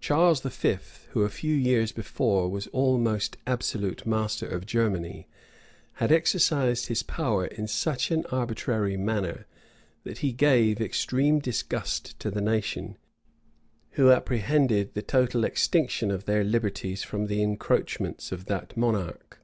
Charles 0.00 0.40
V., 0.40 0.78
who 1.12 1.22
a 1.22 1.28
few 1.28 1.54
years 1.54 1.92
before 1.92 2.48
was 2.50 2.66
almost 2.72 3.36
absolute 3.46 4.04
master 4.04 4.44
of 4.48 4.66
Germany, 4.66 5.28
had 5.92 6.10
exercised 6.10 6.86
his 6.86 7.04
power 7.04 7.46
in 7.46 7.68
such 7.68 8.10
an 8.10 8.26
arbitrary 8.32 8.96
manner, 8.96 9.46
that 10.02 10.18
he 10.18 10.32
gave 10.32 10.80
extreme 10.80 11.38
disgust 11.38 12.18
to 12.18 12.28
the 12.28 12.40
nation, 12.40 12.98
who 13.92 14.10
apprehended 14.10 14.94
the 14.94 15.02
total 15.02 15.44
extinction 15.44 16.10
of 16.10 16.24
their 16.24 16.42
liberties 16.42 17.04
from 17.04 17.28
the 17.28 17.40
encroachments 17.40 18.32
of 18.32 18.46
that 18.46 18.76
monarch. 18.76 19.38